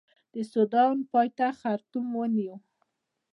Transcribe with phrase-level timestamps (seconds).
[0.33, 2.55] د سوډان پایتخت خرطوم ونیو.